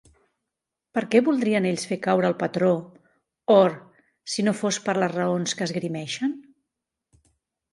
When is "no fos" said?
4.49-4.81